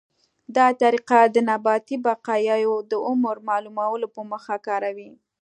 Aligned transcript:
دا 0.55 0.67
طریقه 0.81 1.19
د 1.35 1.37
نباتي 1.49 1.95
بقایاوو 2.05 2.77
د 2.91 2.93
عمر 3.07 3.35
معلومولو 3.49 4.07
په 4.15 4.21
موخه 4.29 4.55
کاروي. 4.67 5.09